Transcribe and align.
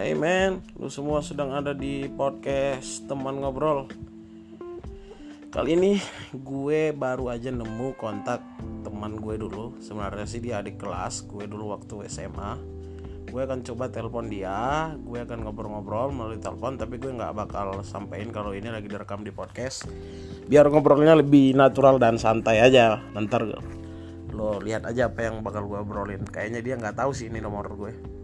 Hey 0.00 0.16
man, 0.16 0.64
lu 0.80 0.88
semua 0.88 1.20
sedang 1.20 1.52
ada 1.52 1.76
di 1.76 2.08
podcast 2.08 3.04
teman 3.04 3.36
ngobrol. 3.36 3.84
Kali 5.52 5.76
ini 5.76 6.00
gue 6.32 6.96
baru 6.96 7.28
aja 7.28 7.52
nemu 7.52 8.00
kontak 8.00 8.40
teman 8.80 9.20
gue 9.20 9.36
dulu. 9.36 9.76
Sebenarnya 9.76 10.24
sih 10.24 10.40
dia 10.40 10.64
adik 10.64 10.80
kelas 10.80 11.28
gue 11.28 11.44
dulu 11.44 11.76
waktu 11.76 12.08
SMA. 12.08 12.56
Gue 13.28 13.44
akan 13.44 13.60
coba 13.60 13.92
telepon 13.92 14.32
dia, 14.32 14.88
gue 14.96 15.20
akan 15.20 15.44
ngobrol-ngobrol 15.44 16.16
melalui 16.16 16.40
telepon, 16.40 16.80
tapi 16.80 16.96
gue 16.96 17.12
nggak 17.12 17.36
bakal 17.36 17.84
sampein 17.84 18.32
kalau 18.32 18.56
ini 18.56 18.72
lagi 18.72 18.88
direkam 18.88 19.20
di 19.20 19.36
podcast. 19.36 19.84
Biar 20.48 20.64
ngobrolnya 20.72 21.12
lebih 21.12 21.52
natural 21.52 22.00
dan 22.00 22.16
santai 22.16 22.64
aja. 22.64 23.04
Ntar 23.12 23.52
lo 24.32 24.64
lihat 24.64 24.88
aja 24.88 25.12
apa 25.12 25.28
yang 25.28 25.44
bakal 25.44 25.68
gue 25.68 25.76
obrolin. 25.76 26.24
Kayaknya 26.24 26.60
dia 26.64 26.74
nggak 26.80 26.96
tahu 26.96 27.12
sih 27.12 27.28
ini 27.28 27.44
nomor 27.44 27.68
gue. 27.76 28.19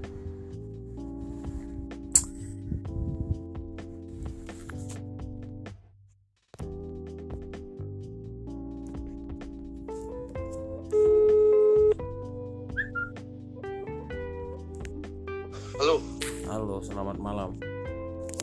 Selamat 17.07 17.23
malam. 17.23 17.51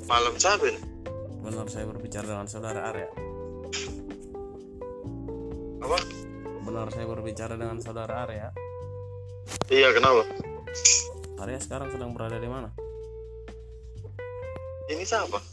malam 0.07 0.33
nih? 0.39 0.79
Benar 1.43 1.67
saya 1.67 1.83
berbicara 1.83 2.23
dengan 2.31 2.47
saudara 2.47 2.95
Arya. 2.95 3.11
Apa? 5.83 5.97
Benar 6.63 6.87
saya 6.95 7.03
berbicara 7.11 7.59
dengan 7.59 7.83
saudara 7.83 8.23
Arya. 8.23 8.55
Iya, 9.67 9.91
kenapa? 9.91 10.23
Arya 11.43 11.59
sekarang 11.59 11.91
sedang 11.91 12.15
berada 12.15 12.39
di 12.39 12.47
mana? 12.47 12.71
Ini 14.87 15.03
siapa? 15.03 15.43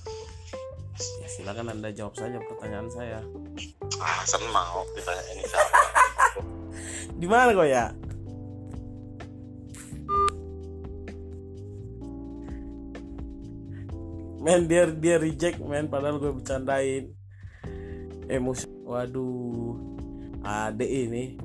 Ya 1.19 1.27
silakan 1.27 1.75
anda 1.75 1.91
jawab 1.91 2.15
saja 2.15 2.39
pertanyaan 2.47 2.95
saya. 2.95 3.27
Ah, 3.99 4.23
sen 4.23 4.47
mau 4.55 4.87
ditanya 4.95 5.23
ini 5.35 5.43
siapa? 5.51 5.79
Di 7.19 7.27
mana 7.27 7.59
kau 7.59 7.67
ya? 7.67 7.91
Men 14.41 14.65
dia 14.65 14.89
dia 14.89 15.21
reject 15.21 15.61
men 15.61 15.93
padahal 15.93 16.17
gue 16.17 16.33
bercandain. 16.33 17.13
Emosi. 18.25 18.65
Waduh. 18.89 19.77
Adek 20.41 20.89
ini. 20.89 21.37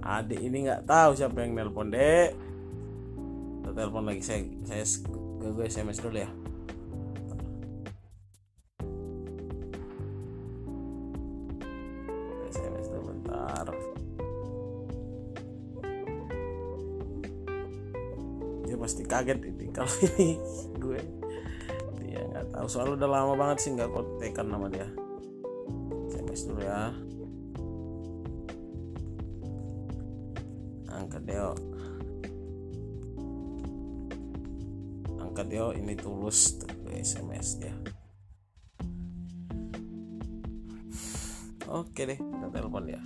Adek 0.00 0.40
ini 0.40 0.64
nggak 0.64 0.88
tahu 0.88 1.12
siapa 1.12 1.44
yang 1.44 1.52
nelpon 1.52 1.92
dek. 1.92 2.32
Kita 3.60 3.70
telepon 3.76 4.08
lagi 4.08 4.24
saya 4.24 4.48
saya 4.64 4.84
gue, 5.44 5.50
gue 5.52 5.66
SMS 5.68 6.00
dulu 6.00 6.16
ya. 6.16 6.30
SMS 12.48 12.86
dulu 12.88 13.02
bentar. 13.12 13.66
Dia 18.64 18.76
pasti 18.80 19.02
kaget 19.04 19.38
kalau 19.76 19.92
ini 20.08 20.40
gue. 20.80 21.00
Dia 22.00 22.24
nggak 22.32 22.56
tahu 22.56 22.66
soalnya 22.66 23.04
udah 23.04 23.10
lama 23.12 23.32
banget 23.36 23.56
sih 23.60 23.70
nggak 23.76 23.92
kontekan 23.92 24.48
nama 24.48 24.72
dia. 24.72 24.88
SMS 26.08 26.40
dulu 26.48 26.60
ya. 26.64 26.88
Angkat 30.88 31.22
Deo. 31.28 31.52
Angkat 35.20 35.46
Deo 35.52 35.68
ini 35.76 35.92
tulus 35.92 36.56
tuh 36.56 36.72
SMS 36.88 37.60
dia. 37.60 37.76
Oke 41.68 42.08
deh, 42.08 42.16
kita 42.16 42.48
telepon 42.48 42.88
dia. 42.88 43.02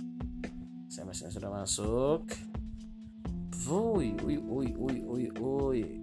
SMS-nya 0.87 1.33
sudah 1.33 1.51
masuk. 1.51 2.29
Wui, 3.67 4.15
wui, 4.21 4.35
wui, 4.37 4.67
wui, 4.77 4.95
wui, 5.01 5.25
wui. 5.35 6.00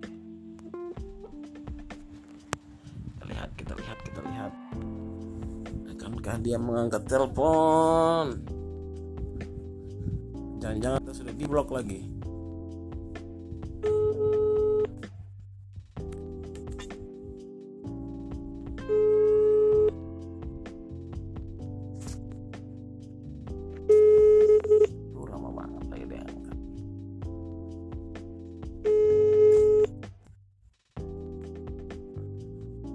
Akankah 6.29 6.45
dia 6.45 6.61
mengangkat 6.61 7.03
telepon? 7.09 8.37
Jangan-jangan 10.61 11.01
kita 11.01 11.15
sudah 11.17 11.33
di 11.33 11.45
blok 11.49 11.73
lagi. 11.73 12.05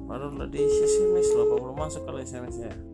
Padahal 0.06 0.38
udah 0.38 0.50
di 0.54 0.62
SMS 0.62 1.34
loh, 1.34 1.58
belum 1.58 1.82
masuk 1.82 2.06
kali 2.06 2.22
SMS-nya? 2.22 2.93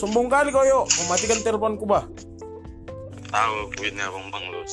Sombong 0.00 0.32
kali 0.32 0.48
kau 0.48 0.64
yuk, 0.64 0.88
mematikan 1.04 1.44
teleponku 1.44 1.84
bah. 1.84 2.08
tahu 3.28 3.68
abang 3.76 4.26
bang 4.32 4.44
lu. 4.48 4.64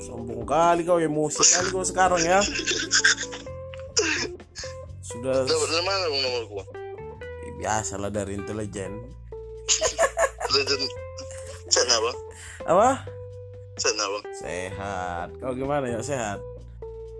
Sombong 0.00 0.48
kali 0.48 0.88
kau, 0.88 0.96
emosi 0.96 1.44
kali 1.44 1.68
kau 1.68 1.84
sekarang 1.84 2.24
ya. 2.24 2.40
Sudah 5.04 5.44
dari 5.44 5.84
mana 5.84 6.04
bang 6.08 6.20
nomor 6.24 6.44
gua? 6.48 6.64
biasa 7.62 7.94
lah 8.00 8.10
dari 8.10 8.34
intelijen. 8.34 8.90
Legend. 10.50 10.84
Sehat 11.70 11.86
bang? 12.00 12.18
Apa? 12.66 13.06
Sehat 13.78 13.94
bang? 13.94 14.24
Sehat. 14.34 15.28
Kau 15.38 15.54
gimana 15.54 15.86
ya? 15.86 16.00
Sehat. 16.02 16.42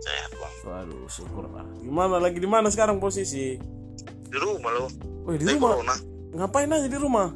Sehat 0.03 0.31
bang. 0.35 0.55
Waduh, 0.67 1.07
syukurlah. 1.07 1.63
Gimana 1.79 2.19
lagi 2.19 2.43
di 2.43 2.49
mana 2.51 2.73
sekarang 2.75 2.99
posisi? 2.99 3.55
Di 4.27 4.39
rumah 4.41 4.73
lo. 4.75 4.91
Wih, 5.31 5.39
di 5.39 5.47
Di 5.47 5.55
rumah. 5.55 5.79
corona. 5.79 5.95
Ngapain 6.33 6.75
aja 6.75 6.89
di 6.91 6.99
rumah? 6.99 7.31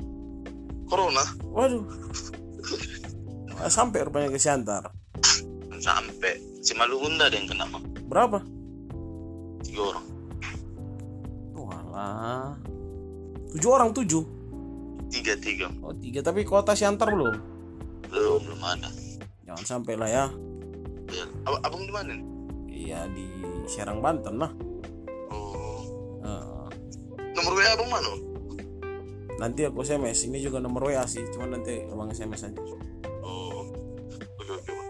Corona. 0.87 1.23
Waduh. 1.51 1.85
Sampai 3.67 4.05
rupanya 4.05 4.31
ke 4.31 4.39
Siantar. 4.39 4.91
Sampai 5.81 6.39
si 6.63 6.75
Malugunda 6.75 7.27
ada 7.31 7.37
yang 7.37 7.47
kena 7.47 7.65
bang. 7.67 7.85
Berapa? 8.07 8.39
Tiga 9.63 9.83
orang. 9.95 10.07
Walah. 11.57 12.55
Tujuh 13.55 13.71
orang 13.71 13.91
tujuh. 13.95 14.23
Tiga 15.11 15.35
tiga. 15.39 15.71
Oh 15.81 15.95
tiga 15.95 16.21
tapi 16.21 16.43
kota 16.43 16.75
Siantar 16.77 17.11
belum. 17.11 17.35
Belum 18.11 18.41
belum 18.45 18.61
ada. 18.63 18.91
Jangan 19.47 19.65
sampai 19.65 19.95
lah 19.95 20.11
ya. 20.11 20.25
Ya. 21.11 21.25
Ab- 21.47 21.63
abang 21.63 21.87
di 21.87 21.93
mana? 21.95 22.15
Iya 22.67 23.07
di 23.15 23.27
Serang 23.71 24.03
Banten 24.03 24.37
lah. 24.37 24.51
Oh. 25.31 25.81
Eh, 26.23 26.67
Nomor 27.35 27.53
WA 27.57 27.71
abang 27.73 27.91
mana? 27.91 28.11
Nanti 29.37 29.65
aku 29.65 29.83
SMS. 29.83 30.29
Ini 30.29 30.39
juga 30.41 30.59
nomor 30.59 30.89
WA 30.89 31.05
sih. 31.05 31.25
Cuma 31.33 31.47
nanti 31.47 31.85
abang 31.87 32.09
SMS 32.09 32.49
aja. 32.49 32.61
Oh. 33.23 33.67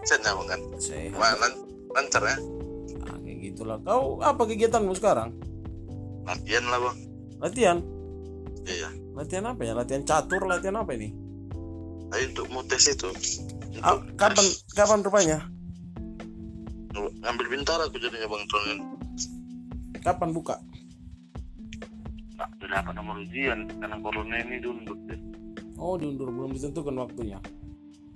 Bang 0.07 0.47
kan? 0.47 0.61
Sehat. 0.79 1.15
Wah, 1.15 1.35
lan- 1.35 1.61
lancar 1.91 2.23
ya? 2.23 2.37
Ah, 3.07 3.17
kayak 3.19 3.37
gitulah. 3.43 3.77
Kau 3.83 4.23
apa 4.23 4.43
kegiatanmu 4.43 4.93
sekarang? 4.95 5.35
Latihan 6.23 6.63
lah 6.67 6.79
bang. 6.79 6.97
Latihan. 7.39 7.77
Iya. 8.67 8.89
Latihan 9.15 9.45
apa 9.47 9.61
ya? 9.63 9.73
Latihan 9.75 10.03
catur. 10.03 10.43
Latihan 10.47 10.79
apa 10.79 10.91
ini? 10.95 11.11
Ayo 12.15 12.31
untuk 12.31 12.47
mau 12.51 12.63
tes 12.63 12.87
itu. 12.87 13.11
Ah, 13.83 13.99
Untuk 13.99 14.15
kapan 14.15 14.45
kapan 14.73 14.99
rupanya? 15.03 15.39
ngambil 16.97 17.47
bintara 17.53 17.85
aku 17.85 18.01
jadinya 18.01 18.25
bang 18.25 18.43
tahun 18.49 18.65
ini. 18.73 18.83
Kapan 20.01 20.29
buka? 20.33 20.55
Dapat 22.67 22.93
nomor 22.99 23.15
ujian 23.23 23.71
karena 23.79 23.95
corona 24.03 24.35
ini 24.43 24.59
diundur 24.59 24.97
deh. 25.07 25.19
Oh 25.79 25.95
diundur 25.95 26.27
belum 26.27 26.51
ditentukan 26.51 26.95
waktunya. 26.99 27.39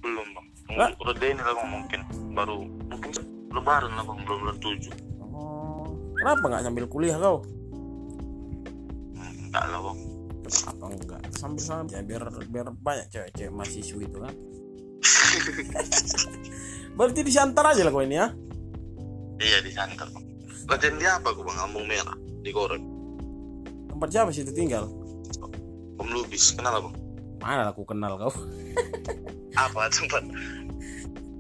Belum 0.04 0.28
bang. 0.36 0.48
Tunggu 0.68 1.14
ini 1.24 1.42
lah 1.42 1.54
bang 1.56 1.70
mungkin 1.72 2.00
baru 2.36 2.58
mungkin 2.68 3.12
lebaran 3.52 3.92
lah 3.96 4.04
bang 4.04 4.20
belum 4.28 4.38
bulan 4.44 4.58
tujuh. 4.60 4.94
Oh, 5.32 5.88
kenapa 6.20 6.44
nggak 6.52 6.64
sambil 6.68 6.86
kuliah 6.92 7.16
kau? 7.16 7.40
Hmm, 9.16 9.34
enggak 9.48 9.64
lah 9.72 9.80
bang. 9.88 10.00
Kenapa 10.52 10.84
enggak? 10.92 11.22
Sambil 11.38 11.64
sambil 11.64 11.96
ya 11.96 12.02
biar 12.04 12.24
biar 12.52 12.68
banyak 12.76 13.08
cewek-cewek 13.08 13.54
mahasiswa 13.56 14.00
itu 14.04 14.18
kan. 14.20 14.34
Berarti 17.00 17.20
di 17.24 17.32
Siantar 17.32 17.66
aja 17.72 17.88
lah 17.88 17.92
kau 17.96 18.04
ini 18.04 18.20
ya? 18.20 18.28
Iya 19.42 19.58
di 19.64 19.72
santer 19.72 20.12
bang. 20.12 20.26
Latihan 20.68 20.96
di 21.00 21.06
apa 21.08 21.32
aku 21.32 21.42
bang? 21.48 21.56
Lambung 21.56 21.88
merah 21.88 22.18
di 22.44 22.52
korek. 22.52 22.91
Tempat 24.02 24.18
siapa 24.18 24.34
sih 24.34 24.42
itu 24.42 24.50
tinggal? 24.50 24.90
Om 26.02 26.10
Lubis 26.10 26.58
kenal 26.58 26.82
bang? 26.82 26.98
Mana 27.38 27.70
aku 27.70 27.86
kenal 27.86 28.18
kau? 28.18 28.34
Apa 29.62 29.94
tempat? 29.94 30.26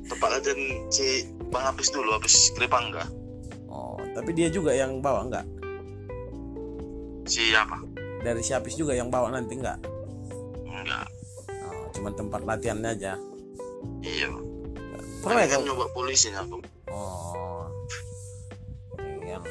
tempat 0.05 0.29
latihan 0.29 0.61
si 0.93 1.25
bang 1.49 1.65
habis 1.65 1.89
dulu 1.89 2.13
habis 2.13 2.53
Kripangga. 2.53 3.09
Oh 3.65 3.97
tapi 4.13 4.37
dia 4.37 4.53
juga 4.53 4.77
yang 4.77 5.01
bawa 5.01 5.25
nggak 5.25 5.45
si 7.25 7.49
apa? 7.57 7.81
Dari 8.21 8.45
si 8.45 8.53
Apis 8.53 8.77
juga 8.77 8.93
yang 8.93 9.09
bawa 9.09 9.33
nanti 9.33 9.57
nggak 9.57 9.81
enggak. 10.69 11.09
Oh, 11.65 11.89
cuman 11.97 12.13
tempat 12.13 12.45
latihannya 12.45 12.93
aja. 12.93 13.17
Iya. 14.05 14.29
Pernah 15.25 15.49
kan 15.49 15.65
kau? 15.65 15.65
nyoba 15.65 15.85
polisinya 15.97 16.45
aku 16.45 16.61
oh. 16.93 17.65
Iya. 19.01 19.41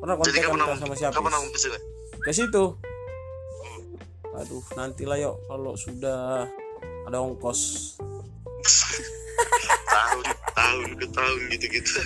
Pernah 0.00 0.16
aku 0.16 0.22
sama 0.80 0.96
si 0.96 1.04
kapan 1.04 1.28
Apis 1.28 1.36
aku 1.36 1.48
ke 1.52 1.60
sini 1.60 1.87
ke 2.28 2.36
situ. 2.36 2.76
Aduh 4.36 4.60
nantilah 4.76 5.16
yuk 5.16 5.40
kalau 5.48 5.72
sudah 5.80 6.44
ada 7.08 7.18
ongkos. 7.24 7.96
Tahun 9.88 10.24
tahun 10.52 10.90
ke 11.00 11.06
tahun 11.08 11.40
gitu 11.56 11.66
gitu 11.72 11.98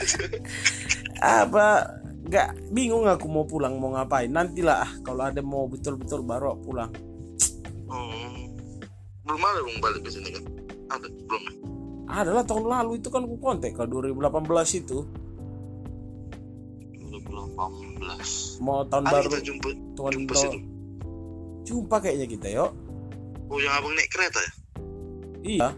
apa 1.22 1.98
nggak 2.22 2.48
bingung 2.70 3.10
aku 3.10 3.26
mau 3.26 3.42
pulang 3.42 3.82
mau 3.82 3.98
ngapain. 3.98 4.30
Nantilah 4.30 4.86
ah 4.86 4.92
kalau 5.02 5.26
ada 5.26 5.42
mau 5.42 5.66
betul-betul 5.66 6.22
baru 6.22 6.54
pulang. 6.62 6.94
Oh. 7.90 8.46
belum 9.26 9.42
ada 9.42 9.58
belum 9.58 9.78
balik 9.82 10.06
ke 10.06 10.10
sini 10.14 10.30
kan? 10.38 10.44
Ada 10.86 11.06
belum 11.10 11.42
ya? 11.50 11.54
adalah 12.12 12.44
tahun 12.44 12.68
lalu 12.68 13.00
itu 13.00 13.08
kan 13.08 13.24
aku 13.24 13.36
kontak 13.40 13.72
ke 13.72 13.88
2018 13.88 14.84
itu 14.84 15.08
2018 17.28 18.64
mau 18.64 18.82
tahun 18.86 19.04
ada 19.06 19.12
baru 19.14 19.28
kita 19.30 19.40
jumpa 19.44 19.68
tahun 19.94 20.12
jumpa 20.16 20.34
situ. 20.34 20.58
Jumpa 21.62 21.96
kayaknya 22.02 22.26
kita 22.26 22.46
yuk. 22.50 22.70
Oh 23.46 23.58
yang 23.60 23.74
abang 23.78 23.94
naik 23.94 24.10
kereta 24.10 24.40
ya? 24.40 24.52
Iya. 25.42 25.68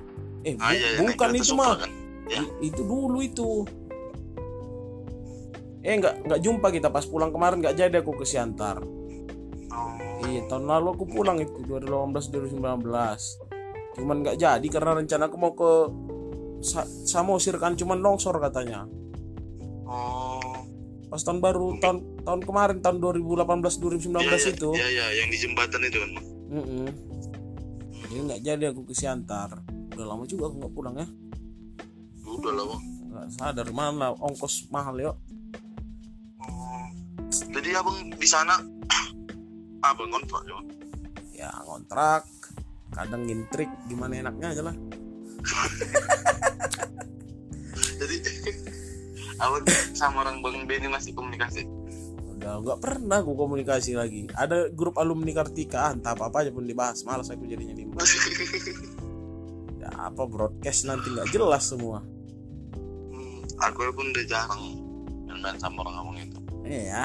Eh 0.45 0.55
ah 0.61 0.71
bu- 0.71 0.77
iya, 0.77 0.89
naik 0.97 1.17
bukan 1.17 1.29
itu 1.37 1.53
mah 1.53 1.75
kan? 1.77 1.91
Ya. 2.29 2.41
Itu 2.65 2.83
dulu 2.85 3.19
itu. 3.21 3.69
Eh 5.85 5.95
nggak 6.01 6.25
nggak 6.25 6.41
jumpa 6.41 6.67
kita 6.73 6.89
pas 6.89 7.05
pulang 7.05 7.29
kemarin 7.29 7.61
nggak 7.61 7.77
jadi 7.77 8.01
aku 8.01 8.17
ke 8.17 8.25
Siantar. 8.25 8.81
Oh. 9.75 9.99
iya 10.31 10.47
tahun 10.47 10.71
lalu 10.71 10.95
aku 10.95 11.05
pulang 11.11 11.43
itu 11.43 11.67
2018 11.67 12.31
2019 12.31 13.99
cuman 13.99 14.17
nggak 14.23 14.39
jadi 14.39 14.67
karena 14.71 15.03
rencana 15.03 15.27
aku 15.27 15.35
mau 15.35 15.51
ke 15.51 15.71
Sa 16.63 16.87
Samosir 16.87 17.59
kan 17.59 17.75
cuman 17.77 18.01
longsor 18.01 18.39
katanya. 18.39 18.87
Oh 19.85 20.54
pas 21.15 21.23
tahun 21.23 21.39
baru 21.39 21.79
tahun 21.79 22.27
tahun 22.27 22.41
kemarin 22.43 22.83
tahun 22.83 22.99
2018 22.99 23.47
2019 23.47 24.19
Iya, 24.19 24.35
iya, 24.35 24.51
itu. 24.51 24.69
Iya 24.75 24.89
iya 24.91 25.07
yang 25.23 25.31
di 25.31 25.39
jembatan 25.39 25.87
itu 25.87 26.03
kan 26.03 26.11
Bang. 26.11 26.27
Mm-mm. 26.51 26.87
jadi 28.11 28.21
nggak 28.27 28.41
jadi 28.43 28.65
aku 28.75 28.83
ke 28.83 28.99
Siantar. 28.99 29.63
Udah 29.95 30.07
lama 30.11 30.27
juga 30.27 30.51
aku 30.51 30.59
nggak 30.59 30.75
pulang 30.75 30.99
ya. 30.99 31.07
Udah 32.27 32.67
bang 32.67 32.83
nggak 33.15 33.27
sadar 33.31 33.71
mana 33.71 34.11
ongkos 34.11 34.67
mahal 34.75 34.99
yuk. 34.99 35.15
Oh. 36.43 36.87
jadi 37.31 37.79
abang 37.79 38.11
di 38.11 38.27
sana 38.27 38.59
abang 39.87 40.11
kontrak 40.11 40.43
ya 40.51 40.59
ya 41.47 41.51
ngontrak. 41.63 42.27
Kadang 42.91 43.23
ngintrik 43.23 43.71
gimana 43.87 44.19
enaknya 44.19 44.51
aja 44.51 44.67
lah. 44.67 44.75
Jadi 48.03 48.17
abang 49.39 49.65
sama 49.95 50.23
orang 50.27 50.43
bang 50.43 50.67
Benny 50.67 50.89
masih 50.91 51.13
komunikasi. 51.15 51.67
Udah 52.35 52.61
nggak 52.61 52.79
pernah 52.83 53.19
aku 53.23 53.33
komunikasi 53.35 53.97
lagi. 53.99 54.27
Ada 54.35 54.71
grup 54.71 54.99
alumni 54.99 55.33
Kartika 55.35 55.91
ah, 55.91 55.93
entah 55.95 56.13
apa 56.15 56.29
apa 56.31 56.37
aja 56.45 56.51
pun 56.51 56.67
dibahas 56.67 57.03
malas 57.07 57.31
aku 57.31 57.47
jadinya 57.47 57.75
di 57.75 57.85
ya 59.85 59.91
apa 60.09 60.23
broadcast 60.25 60.87
nanti 60.89 61.09
nggak 61.13 61.29
jelas 61.31 61.65
semua. 61.67 62.01
Hmm, 63.11 63.41
aku 63.63 63.91
pun 63.95 64.07
udah 64.11 64.25
jarang 64.27 64.63
main 65.45 65.61
sama 65.61 65.85
orang 65.85 65.95
abang 66.01 66.17
itu. 66.17 66.39
Iya 66.65 66.83
ya. 66.89 67.05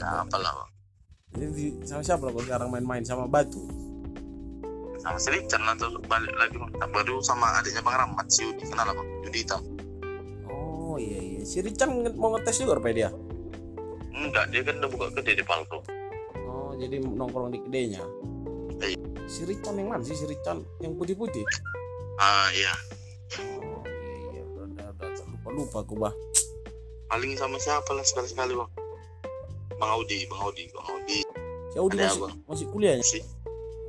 Apalah 0.00 0.52
bang. 0.56 0.70
Jadi 1.36 1.46
di- 1.52 1.76
sama 1.84 2.00
siapa 2.00 2.32
lo 2.32 2.40
sekarang 2.40 2.72
main-main? 2.72 3.04
Sama 3.04 3.28
Batu? 3.28 3.68
Sama 4.96 5.20
lah 5.20 5.74
terus 5.76 6.00
balik 6.08 6.32
lagi 6.40 6.56
bang? 6.56 6.72
Baru 6.88 7.20
sama 7.20 7.60
adiknya 7.60 7.84
bang 7.84 7.96
Rahmat 8.08 8.26
si 8.32 8.48
Yudi. 8.48 8.64
Kenal 8.64 8.88
bang? 8.96 9.08
Yudi 9.28 9.44
hitam 9.44 9.75
oh 10.96 10.98
iya 10.98 11.20
iya. 11.20 11.40
Si 11.44 11.60
Richard 11.60 11.92
mau 12.16 12.32
ngetes 12.32 12.56
juga 12.56 12.80
rupanya 12.80 12.96
dia? 12.96 13.10
Enggak 14.16 14.48
dia 14.48 14.64
kan 14.64 14.80
udah 14.80 14.88
buka 14.88 15.06
kedai 15.12 15.36
di 15.36 15.44
Palko 15.44 15.84
oh 16.48 16.72
jadi 16.74 17.04
nongkrong 17.04 17.52
di 17.52 17.60
kedainya 17.60 18.00
Iya. 18.76 18.96
si 19.24 19.40
Richard 19.44 19.76
yang 19.76 19.88
mana 19.88 20.00
sih? 20.00 20.12
Si 20.12 20.24
Richard 20.24 20.60
yang 20.80 20.96
putih-putih? 20.96 21.44
Ah 22.16 22.48
iya. 22.52 22.72
Oh 23.40 23.80
iya 23.84 24.16
iya. 24.32 24.42
Udah 24.46 24.86
udah, 24.92 25.08
udah. 25.12 25.24
Lupa 25.28 25.48
lupa 25.50 25.76
aku 25.80 25.94
bah. 25.96 26.12
Paling 27.06 27.32
sama 27.36 27.56
siapa 27.56 27.92
lah 27.92 28.02
sekali 28.02 28.26
sekali 28.26 28.52
bang? 28.52 28.70
Bang 29.76 29.90
Audi 29.92 30.24
bang 30.24 30.40
Audi 30.40 30.62
bang 30.68 30.86
Audi. 30.88 31.18
Si 31.68 31.76
Audi 31.76 31.96
Ada 31.96 32.04
masih, 32.08 32.20
abang. 32.20 32.32
masih 32.48 32.66
kuliahnya? 32.68 33.04
Si 33.04 33.18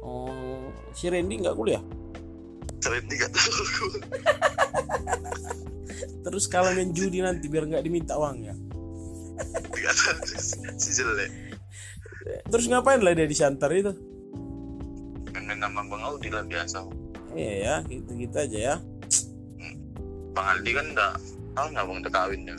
oh 0.03 0.71
si 0.91 1.03
Randy 1.07 1.35
nggak 1.39 1.55
kuliah? 1.55 1.83
Sering 2.79 3.07
tiga 3.07 3.27
tahu 3.27 3.51
terus 6.25 6.45
kalau 6.49 6.71
main 6.73 6.91
judi 6.93 7.21
nanti 7.21 7.47
biar 7.47 7.65
nggak 7.65 7.83
diminta 7.83 8.17
uang 8.17 8.37
ya? 8.45 8.55
Si 10.81 10.91
jelek. 10.97 11.29
Terus 12.49 12.65
ngapain 12.67 12.99
lah 12.99 13.13
dia 13.15 13.27
di 13.29 13.37
Shantar 13.37 13.71
itu? 13.71 13.93
Main 15.33 15.63
nama 15.63 15.79
bang 15.79 16.03
Audi 16.03 16.27
lah 16.27 16.43
biasa. 16.43 16.83
Iya 17.31 17.53
ya 17.55 17.75
gitu 17.87 18.11
gitu 18.17 18.35
aja 18.35 18.57
ya. 18.57 18.75
Bang 20.33 20.47
Aldi 20.53 20.71
kan 20.75 20.85
udah 20.93 21.11
tahu 21.55 21.65
nggak 21.73 21.85
bang 21.87 21.97
udah 22.03 22.11
kawin 22.13 22.41
ya? 22.45 22.55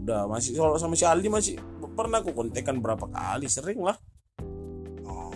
Udah 0.00 0.20
masih 0.26 0.56
kalau 0.56 0.74
sama 0.80 0.96
si 0.96 1.04
Aldi 1.04 1.28
masih 1.28 1.54
pernah 1.92 2.24
aku 2.24 2.32
kontekan 2.32 2.80
berapa 2.80 3.06
kali 3.10 3.46
sering 3.50 3.82
lah. 3.84 3.98
Oh. 5.04 5.34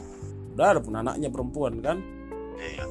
Udah 0.57 0.75
ada 0.75 0.81
pun 0.81 0.97
anaknya 0.97 1.29
perempuan 1.29 1.79
kan? 1.85 2.01
Iya. 2.57 2.87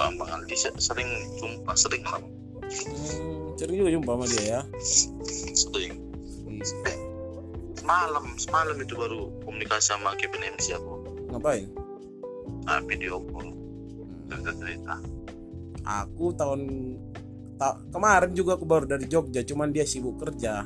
Hmm. 0.00 0.16
bang 0.16 0.30
Aldi 0.40 0.56
se- 0.56 0.78
sering 0.80 1.10
jumpa 1.36 1.72
sering 1.76 2.02
lah. 2.06 2.22
Hmm, 2.70 3.39
sering 3.56 3.76
juga 3.80 3.90
jumpa 3.94 4.10
sama 4.14 4.26
dia 4.28 4.44
ya. 4.44 4.60
Sering 5.54 5.94
eh 6.60 6.98
semalam 7.80 8.24
semalam 8.36 8.76
itu 8.76 8.92
baru 8.94 9.32
komunikasi 9.42 9.96
sama 9.96 10.12
Kevin 10.20 10.54
MC 10.54 10.76
aku. 10.76 10.94
Ngapain? 11.32 11.66
Ah, 12.68 12.80
video 12.84 13.24
call. 13.32 13.48
Hmm. 13.50 14.28
cerita 14.30 14.52
cerita. 14.60 14.94
Aku 16.04 16.36
tahun 16.36 16.60
ta- 17.56 17.80
kemarin 17.90 18.36
juga 18.36 18.54
aku 18.60 18.68
baru 18.68 18.84
dari 18.84 19.08
Jogja 19.08 19.42
cuman 19.42 19.72
dia 19.72 19.88
sibuk 19.88 20.20
kerja. 20.20 20.62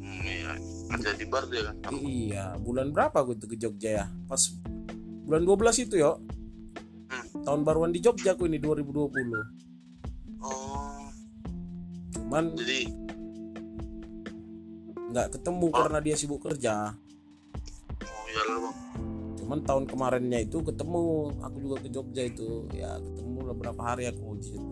Hmm, 0.00 0.22
iya. 0.24 0.56
Kerja 0.96 1.10
di 1.14 1.26
bar 1.28 1.44
dia 1.52 1.70
kan? 1.70 1.74
Iya 1.92 2.56
bulan 2.58 2.90
berapa 2.90 3.14
aku 3.22 3.36
tuh 3.36 3.52
ke 3.52 3.56
Jogja 3.60 4.02
ya? 4.02 4.06
Pas 4.26 4.40
bulan 5.28 5.42
12 5.44 5.84
itu 5.84 6.00
yo. 6.00 6.18
Hmm. 7.06 7.46
tahun 7.46 7.62
baruan 7.62 7.94
di 7.94 8.02
Jogja 8.02 8.34
aku 8.34 8.50
ini 8.50 8.58
2020 8.58 9.06
oh 10.42 10.75
cuman 12.26 12.58
jadi 12.58 12.90
nggak 15.14 15.38
ketemu 15.38 15.66
karena 15.70 15.98
dia 16.02 16.18
sibuk 16.18 16.42
kerja. 16.42 16.90
Oh 18.02 18.26
ya 18.26 18.42
lah 18.50 18.58
bang. 18.66 18.76
Cuman 19.38 19.58
tahun 19.62 19.84
kemarinnya 19.86 20.42
itu 20.42 20.58
ketemu 20.58 21.30
aku 21.38 21.56
juga 21.62 21.76
ke 21.86 21.88
Jogja 21.94 22.26
itu. 22.26 22.66
Ya 22.74 22.98
ketemu 22.98 23.38
lah 23.46 23.54
berapa 23.54 23.78
hari 23.78 24.10
aku 24.10 24.42
di 24.42 24.44
situ. 24.44 24.70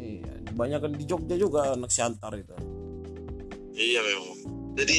Iya 0.00 0.32
kebanyakan 0.48 0.90
di 0.96 1.04
Jogja 1.04 1.36
juga 1.36 1.76
anak 1.76 1.92
Siantar 1.92 2.32
itu. 2.40 2.56
Iya 3.76 4.00
memang. 4.00 4.38
Jadi 4.80 4.96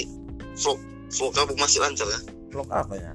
vlog 0.62 0.80
vlog 1.10 1.32
kamu 1.34 1.58
masih 1.58 1.82
lancar 1.82 2.06
ya? 2.06 2.22
Vlog 2.54 2.70
apa 2.70 2.94
ya? 3.02 3.12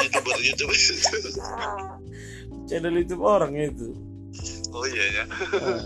Youtuber 0.00 0.40
youtuber. 0.40 0.74
Channel 2.72 2.96
YouTube 2.96 3.20
orang 3.20 3.52
itu 3.60 4.09
oh 4.70 4.84
iya 4.86 5.04
ya. 5.20 5.24
Ah, 5.58 5.80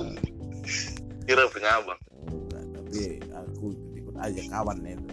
kira 1.26 1.48
punya 1.48 1.80
abang. 1.80 2.00
Enggak, 2.28 2.64
tapi 2.76 3.00
aku 3.32 3.66
ikut 3.96 4.14
aja 4.20 4.42
kawan 4.52 4.78
itu 4.84 5.08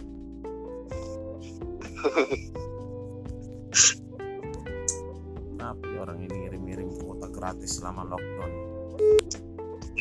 Kenapa 5.52 5.84
ya 5.86 5.98
orang 6.02 6.18
ini 6.26 6.34
ngirim-ngirim 6.34 6.88
kuota 6.98 7.30
gratis 7.30 7.78
selama 7.78 8.02
lockdown? 8.10 8.52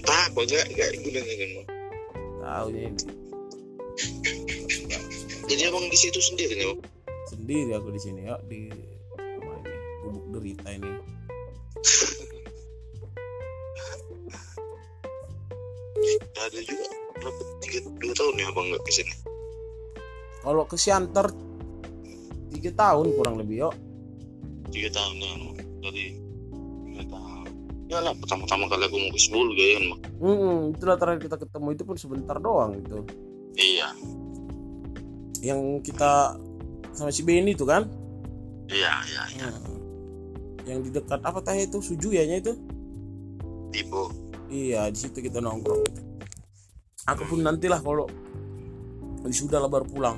entah 0.02 0.22
apa 0.34 0.40
enggak 0.42 0.66
enggak 0.74 0.90
gunanya 1.06 1.36
kan 1.38 1.52
Tahu 2.42 2.68
ini 2.74 2.90
jadi 5.46 5.62
abang 5.70 5.86
di 5.92 5.98
situ 6.00 6.18
sendiri 6.18 6.54
nih 6.58 6.74
sendiri 7.32 7.72
aku 7.76 7.90
di 7.92 8.02
sini 8.02 8.28
ya 8.28 8.36
di 8.48 8.72
rumah 9.18 9.58
ini. 9.64 9.76
Gubuk 10.04 10.26
derita 10.36 10.68
ini. 10.72 10.92
Ya 18.42 18.50
abang 18.50 18.66
nggak 18.74 18.82
ke 18.82 18.92
sini 18.92 19.14
Kalau 20.42 20.66
ke 20.66 20.74
Siantar 20.74 21.30
tiga 22.50 22.74
tahun 22.74 23.14
kurang 23.14 23.38
lebih 23.38 23.70
yuk. 23.70 23.76
tiga 24.74 24.90
tahun 24.90 25.16
ya 25.22 25.32
dari 25.86 26.18
tiga 26.90 27.04
tahun. 27.14 27.46
Ya 27.92 28.00
lah 28.02 28.14
pertama-tama 28.18 28.66
kali 28.66 28.90
aku 28.90 28.98
mau 28.98 29.12
ke 29.14 29.20
Sebul 29.22 29.48
kan 29.54 29.84
Bang. 29.94 30.02
Mm-mm, 30.18 30.58
itulah 30.74 30.98
terakhir 30.98 31.30
kita 31.30 31.38
ketemu 31.38 31.68
itu 31.78 31.84
pun 31.86 31.96
sebentar 32.00 32.38
doang 32.42 32.74
gitu. 32.82 33.06
Iya. 33.54 33.94
Yang 35.46 35.62
kita 35.92 36.40
sama 36.98 37.14
si 37.14 37.22
Benny 37.22 37.54
itu 37.54 37.68
kan? 37.68 37.86
Iya 38.66 38.94
iya 39.12 39.24
iya. 39.38 39.48
Hmm. 39.52 39.78
yang 40.66 40.80
di 40.86 40.90
dekat 40.94 41.22
apa 41.22 41.42
teh 41.42 41.70
itu? 41.70 41.82
Sujuyanya 41.82 42.42
itu? 42.42 42.54
Tipe 43.70 44.04
iya 44.52 44.92
di 44.92 45.00
situ 45.00 45.24
kita 45.24 45.40
nongkrong 45.40 45.82
aku 47.10 47.24
pun 47.26 47.40
nantilah 47.42 47.82
kalau 47.82 48.06
sudah 49.30 49.62
lah 49.62 49.70
baru 49.70 49.86
pulang. 49.86 50.18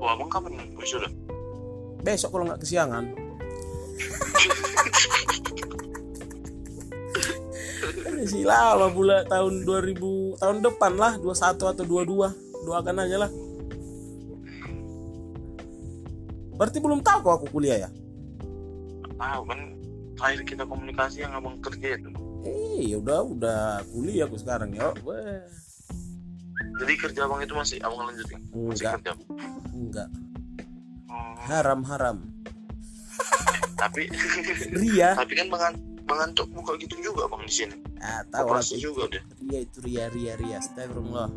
Oh 0.00 0.08
abang 0.08 0.28
kapan 0.28 0.60
nih 0.60 0.86
sudah 0.86 1.10
besok 2.06 2.30
kalau 2.36 2.44
nggak 2.46 2.62
kesiangan. 2.62 3.04
Masih 8.16 8.42
lama 8.42 8.86
pula 8.90 9.22
tahun 9.26 9.66
2000 9.66 10.40
tahun 10.42 10.58
depan 10.62 10.92
lah 10.98 11.14
21 11.18 11.56
atau 11.62 11.84
22 11.84 12.66
doakan 12.66 13.02
aja 13.02 13.16
lah. 13.26 13.30
Berarti 16.56 16.78
belum 16.80 17.04
tahu 17.04 17.18
kok 17.20 17.34
aku 17.42 17.46
kuliah 17.52 17.86
ya? 17.86 17.90
Tahu 19.16 19.42
kan 19.44 19.60
terakhir 20.16 20.40
kita 20.48 20.64
komunikasi 20.64 21.24
yang 21.24 21.36
abang 21.36 21.60
kerja 21.60 22.00
itu. 22.00 22.08
Eh 22.46 22.94
ya 22.94 22.96
udah 23.02 23.20
udah 23.26 23.60
kuliah 23.90 24.24
aku 24.30 24.38
sekarang 24.38 24.70
ya 24.70 24.94
Wah, 25.02 25.42
jadi 26.76 26.92
kerja 27.00 27.20
abang 27.24 27.40
itu 27.40 27.54
masih 27.56 27.80
abang 27.80 28.04
lanjutin 28.04 28.40
masih 28.52 28.84
Enggak. 28.84 28.92
kerja? 29.00 29.12
Enggak. 29.72 30.08
Oh, 31.06 31.36
haram 31.48 31.80
haram. 31.88 32.16
Tapi 33.76 34.08
ria. 34.76 35.16
Tapi 35.16 35.32
kan 35.36 35.46
bang 35.48 35.74
bang 36.06 36.18
Antok 36.30 36.48
buka 36.52 36.76
gitu 36.76 36.96
juga 37.00 37.28
bang 37.32 37.42
di 37.48 37.52
sini. 37.52 37.76
Ah 38.00 38.22
tahu 38.28 38.52
lah. 38.52 38.60
operasi 38.60 38.76
juga 38.76 39.08
deh 39.08 39.22
ria 39.40 39.58
itu 39.64 39.78
ria 39.84 40.04
ria 40.12 40.34
ria. 40.36 40.56
Astagfirullah. 40.60 41.28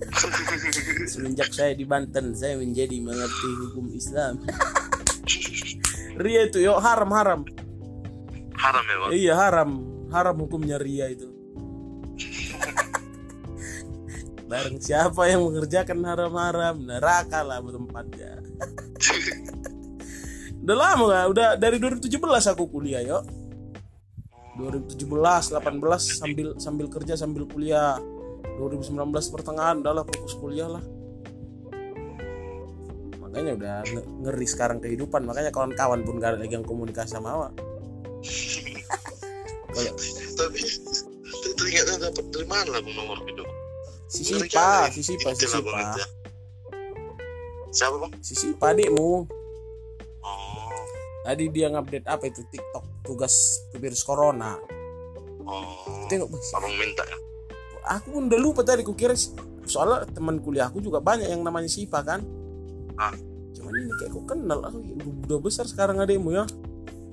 Semenjak 1.12 1.50
saya 1.52 1.76
di 1.76 1.84
Banten 1.84 2.32
saya 2.32 2.56
menjadi 2.56 2.96
mengerti 3.02 3.48
hukum 3.66 3.90
Islam. 3.92 4.40
Ria 6.20 6.46
itu 6.46 6.62
yo 6.62 6.78
haram 6.78 7.10
haram. 7.10 7.40
Haram 8.54 8.84
ya 8.86 8.96
bang? 8.96 9.10
Iya 9.10 9.34
haram. 9.34 9.70
Haram 10.10 10.36
hukumnya 10.42 10.74
ria 10.78 11.06
itu 11.06 11.29
bareng 14.50 14.82
siapa 14.82 15.30
yang 15.30 15.46
mengerjakan 15.46 16.02
haram-haram? 16.02 16.74
Neraka 16.82 17.46
lah 17.46 17.62
tempatnya 17.62 18.42
udah 20.60 20.76
lama 20.76 21.04
gak? 21.08 21.24
udah 21.32 21.48
dari 21.56 21.78
2017 21.80 22.20
aku 22.52 22.64
kuliah 22.68 23.00
yo. 23.00 23.22
2017 24.58 25.08
18 25.56 26.20
sambil 26.20 26.48
sambil 26.60 26.86
kerja 26.90 27.14
sambil 27.16 27.46
kuliah. 27.48 27.96
2019 28.60 28.92
pertengahan 29.32 29.80
udah 29.80 29.92
lah 29.96 30.04
fokus 30.04 30.36
kuliah 30.36 30.68
lah. 30.68 30.84
Makanya 33.24 33.56
udah 33.56 33.76
nge- 33.88 34.08
ngeri 34.26 34.46
sekarang 34.50 34.84
kehidupan. 34.84 35.24
Makanya 35.24 35.48
kawan-kawan 35.48 36.04
pun 36.04 36.20
gak 36.20 36.36
ada 36.36 36.44
lagi 36.44 36.60
yang 36.60 36.66
komunikasi 36.66 37.16
sama 37.16 37.40
awak. 37.40 37.52
Tapi 40.36 40.60
teringatnya 41.56 42.10
dapat 42.10 42.24
dari 42.28 42.46
mana 42.50 42.68
lah 42.68 42.82
nomor 42.84 43.18
itu 43.24 43.44
si 44.10 44.26
Sipa 44.26 44.90
si 44.90 45.00
Sipa 45.06 45.30
si 45.38 45.46
Sipa 45.46 45.94
siapa 47.70 47.96
bang 48.02 48.12
si 48.18 48.34
Sipa 48.34 48.74
adikmu 48.74 49.24
oh. 50.26 50.60
Tadi 51.20 51.52
dia 51.52 51.68
ngupdate 51.68 52.08
apa 52.08 52.32
itu? 52.32 52.40
TikTok 52.48 53.04
tugas 53.04 53.60
virus 53.76 54.00
corona. 54.00 54.56
Oh. 55.44 56.08
Tengok 56.08 56.32
Bang, 56.32 56.42
abang 56.56 56.74
minta 56.80 57.04
ya? 57.04 57.18
Aku 58.00 58.16
pun 58.16 58.32
udah 58.32 58.40
lupa 58.40 58.64
tadi 58.64 58.80
kukira 58.80 59.12
soalnya 59.68 60.08
teman 60.08 60.40
kuliahku 60.40 60.80
juga 60.80 60.98
banyak 61.04 61.28
yang 61.28 61.44
namanya 61.44 61.68
Sipa 61.68 62.00
kan? 62.00 62.24
Hah? 62.96 63.12
cuman 63.50 63.76
ini 63.76 63.92
kayak 63.98 64.14
kok 64.14 64.24
kenal 64.30 64.62
aku 64.62 64.78
udah, 64.78 65.08
udah 65.26 65.38
besar 65.42 65.66
sekarang 65.68 66.00
adikmu 66.00 66.32
ya? 66.32 66.44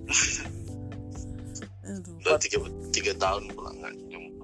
Aduh, 1.87 2.15
udah 2.23 2.39
tiga 2.91 3.13
tahun 3.19 3.51
pulang 3.51 3.77
kan 3.83 3.93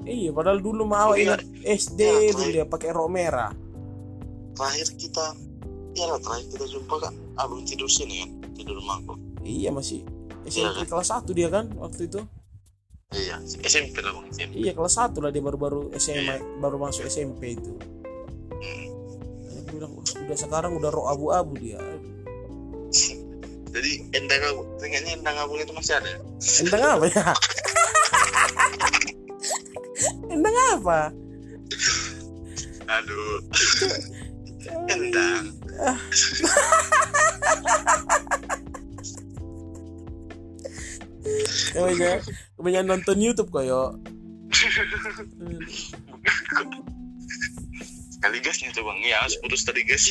iya 0.06 0.30
padahal 0.30 0.60
dulu 0.60 0.84
Iya. 0.86 1.16
ingat 1.18 1.42
SD 1.64 2.00
Iya, 2.00 2.32
dulu 2.32 2.50
dia 2.52 2.66
pakai 2.66 2.90
rok 2.90 3.10
merah 3.10 3.52
terakhir 4.54 4.88
kita 4.94 5.26
ya 5.94 6.06
lah 6.06 6.20
terakhir 6.20 6.46
kita 6.50 6.66
jumpa 6.70 6.96
kak 7.00 7.14
abang 7.36 7.62
tidur 7.64 7.88
sini 7.88 8.22
kan 8.22 8.30
tidur 8.54 8.78
rumahku 8.78 9.14
iya 9.42 9.70
masih 9.70 10.04
SMP 10.44 10.86
kelas 10.86 11.10
1 11.10 11.26
dia 11.32 11.48
kan 11.48 11.72
waktu 11.74 12.06
itu 12.06 12.20
iya 13.12 13.38
SMP 13.64 13.98
lah 14.00 14.12
bang 14.12 14.26
SMP 14.30 14.54
iya 14.58 14.72
kelas 14.72 14.94
1 14.96 15.18
lah 15.18 15.30
dia 15.30 15.42
baru-baru 15.42 15.90
SMA 15.96 16.22
Iya. 16.34 16.36
baru 16.60 16.78
masuk 16.78 17.06
SMP 17.06 17.56
itu 17.56 17.74
Hmm. 18.54 18.88
bilang 19.70 19.92
"Wah, 19.92 20.06
udah 20.06 20.38
sekarang 20.38 20.72
udah 20.76 20.90
rok 20.90 21.08
abu-abu 21.10 21.54
dia 21.58 21.80
jadi 23.74 23.92
endang 24.14 24.42
abu 24.48 24.62
tengahnya 24.78 25.12
endang 25.16 25.36
abang 25.36 25.58
itu 25.58 25.74
masih 25.74 25.98
ada 25.98 26.08
ya? 26.08 26.20
Endang 26.62 26.82
apa 26.94 27.06
ya? 27.08 27.24
Endang 30.36 30.58
apa? 30.74 31.14
aduh 32.84 33.40
endang 34.92 35.46
Kebanyakan, 41.74 42.20
kebanyakan 42.60 42.86
nonton 42.86 43.18
YouTube 43.18 43.50
kali 48.24 48.38
gasnya 48.40 48.72
tuh 48.72 48.84
bang 48.88 49.00
ya 49.04 49.20
putus 49.44 49.64
tadi 49.68 49.84
gas 49.84 50.04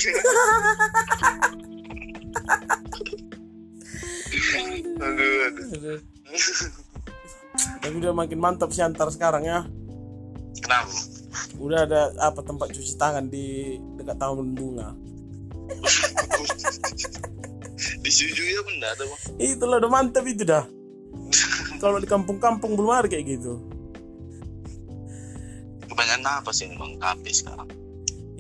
aduh 5.01 5.33
aduh 5.53 5.61
Aduh. 5.73 6.01
Tapi 7.53 7.95
udah 8.01 8.17
makin 8.17 8.41
mantap 8.41 8.73
sih 8.73 8.81
antar 8.81 9.13
sekarang 9.13 9.45
ya. 9.45 9.69
Udah 11.57 11.89
ada 11.89 12.13
apa 12.21 12.45
tempat 12.45 12.73
cuci 12.73 12.95
tangan 13.01 13.29
di 13.29 13.77
dekat 13.97 14.17
taman 14.21 14.53
bunga. 14.53 14.93
di 18.03 18.11
Suju 18.11 18.43
ya 18.43 18.61
pun 18.63 18.75
nggak 18.79 18.93
ada 18.99 19.05
bang 19.09 19.21
Itulah 19.41 19.77
udah 19.81 19.91
mantap 19.91 20.25
itu 20.27 20.45
dah. 20.45 20.65
Kalau 21.81 21.99
di 21.99 22.07
kampung-kampung 22.07 22.79
belum 22.79 22.93
ada 22.93 23.09
kayak 23.09 23.27
gitu. 23.27 23.59
kebanyakan 25.93 26.41
apa 26.41 26.51
sih 26.57 26.73
bang 26.73 26.97
kafe 26.97 27.31
sekarang 27.37 27.69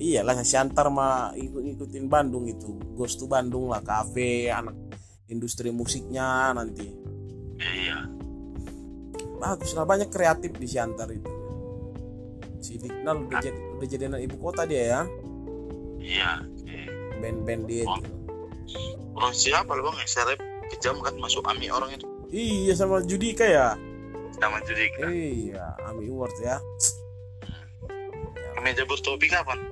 Iyalah 0.01 0.41
si 0.41 0.57
antar 0.57 0.89
mah 0.89 1.37
ikut 1.37 1.61
ngikutin 1.61 2.09
Bandung 2.09 2.49
itu. 2.49 2.81
Ghost 2.97 3.21
to 3.21 3.29
Bandung 3.29 3.69
lah 3.69 3.85
kafe 3.85 4.49
anak 4.49 4.73
industri 5.29 5.73
musiknya 5.73 6.53
nanti. 6.53 6.93
iya 7.62 8.12
bagus 9.43 9.75
lah 9.75 9.83
banyak 9.83 10.11
kreatif 10.11 10.55
di 10.55 10.67
Siantar 10.71 11.11
itu 11.11 11.41
si 12.62 12.78
Dignal 12.78 13.26
udah 13.26 13.38
jadi 13.42 13.59
udah 13.76 13.88
jadi 13.90 14.04
anak 14.07 14.21
ibu 14.23 14.37
kota 14.38 14.62
dia 14.64 14.83
ya. 14.87 15.00
Iya 15.99 16.31
iya. 16.66 16.87
band-band 17.19 17.62
dia 17.66 17.85
Oh. 17.87 17.99
itu. 17.99 18.11
Orang 19.12 19.35
siapa 19.35 19.71
lah 19.75 19.83
bang? 19.83 19.97
Yang 20.02 20.11
serep 20.14 20.40
kejam 20.73 20.97
kan 21.02 21.14
masuk 21.19 21.42
Ami 21.45 21.69
orang 21.69 21.90
itu. 21.92 22.07
Iya 22.33 22.73
sama 22.75 23.02
Judika 23.04 23.45
ya? 23.45 23.76
Sama 24.38 24.62
Judika. 24.64 25.11
Iya 25.11 25.75
Ami 25.87 26.09
Award 26.09 26.35
ya. 26.40 26.57
Kemeja 28.57 28.87
bertopi 28.87 29.26
kapan? 29.26 29.59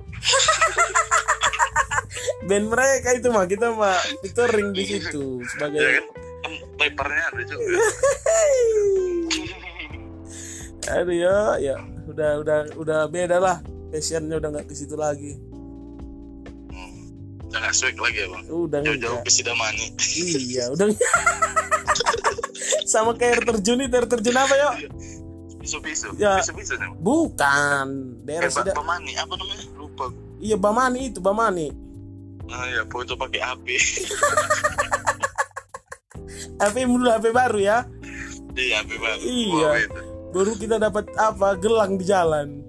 Band 2.47 2.67
mereka 2.69 3.15
itu 3.15 3.27
mah 3.31 3.47
kita 3.47 3.71
mah 3.71 3.97
itu 4.21 4.41
ring 4.51 4.75
di 4.75 4.83
situ 4.83 5.39
ya 5.41 5.47
sebagai 5.47 5.79
kan? 5.79 6.05
Kan 6.41 6.53
papernya 6.75 7.23
ada 7.31 7.41
juga 7.45 7.61
aduh 10.93 11.15
ya 11.15 11.35
ya. 11.57 11.75
Udah 12.07 12.31
udah 12.39 12.57
udah 12.75 12.99
beda 13.07 13.37
lah. 13.37 13.57
Passionnya 13.91 14.39
udah 14.39 14.49
nggak 14.51 14.67
ke 14.67 14.73
situ 14.73 14.95
lagi. 14.95 15.35
Hmm. 16.71 17.11
udah 17.51 17.59
nggak 17.59 17.75
swag 17.75 17.99
lagi 17.99 18.17
ya 18.23 18.27
bang 18.31 18.43
udah 18.47 18.79
jauh-jauh 18.79 19.19
ke 19.23 19.31
Sidamani. 19.31 19.85
Iya 20.15 20.71
udah 20.71 20.87
sama 22.87 23.15
kayak 23.15 23.31
air 23.31 23.41
terjun 23.47 23.79
itu 23.79 23.95
air 23.95 24.07
terjun 24.07 24.35
apa 24.35 24.55
ya 24.55 24.69
pisu-pisu 25.61 26.07
Ya. 26.17 26.41
pisu-pisu 26.41 26.73
nih 26.75 26.89
bukan. 26.99 28.17
Daerah 28.25 28.49
eh, 28.49 28.51
sudah 28.51 28.73
Pemani 28.73 29.13
apa 29.15 29.33
namanya? 29.37 29.65
Lupa. 29.77 30.05
Iya 30.41 30.57
Bamani 30.57 31.01
itu 31.13 31.19
Bamani. 31.21 31.69
Ah 32.49 32.67
ya 32.67 32.83
foto 32.89 33.13
pakai 33.15 33.39
HP 33.39 33.65
HP 36.59 36.75
dulu 36.89 37.07
HP 37.07 37.25
baru 37.31 37.59
ya. 37.61 37.77
Iya 38.57 38.83
HP 38.83 38.89
bang 38.99 39.19
Iya. 39.21 39.69
Baru 40.31 40.55
kita 40.55 40.79
dapat 40.79 41.11
apa? 41.19 41.59
Gelang 41.59 41.99
di 41.99 42.07
jalan. 42.07 42.63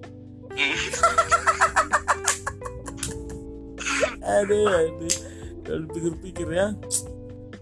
Aduh 4.23 4.67
aduh. 4.67 5.15
Kalau 5.63 5.85
pikir-pikir 5.95 6.47
ya. 6.51 6.75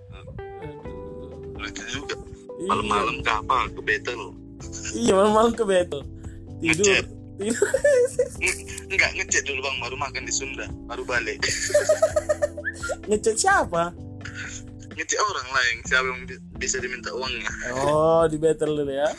Aduh. 0.10 1.62
Lucu 1.62 1.84
juga. 1.86 2.18
Malam-malam 2.66 3.22
ke 3.22 3.30
apa? 3.30 3.70
Ke 3.70 3.82
battle. 3.86 4.34
Iya 4.98 5.14
malam-malam 5.14 5.54
ke 5.54 5.64
battle. 5.70 6.04
Tidur. 6.62 6.82
Ngechat. 6.82 7.06
tidur. 7.38 7.68
Enggak 8.90 9.12
ngecek 9.22 9.42
dulu 9.46 9.60
bang. 9.62 9.78
Baru 9.86 9.96
makan 10.02 10.24
di 10.26 10.34
Sunda. 10.34 10.66
Baru 10.90 11.06
balik. 11.06 11.46
Ngechat 13.06 13.38
siapa? 13.38 13.94
Ngecek 14.98 15.20
orang 15.22 15.48
lain. 15.54 15.78
Siapa 15.86 16.06
yang 16.10 16.22
bi- 16.26 16.42
bisa 16.58 16.82
diminta 16.82 17.14
uangnya? 17.14 17.50
Oh 17.86 18.26
di 18.26 18.42
battle 18.42 18.82
dulu 18.82 18.94
ya 18.94 19.10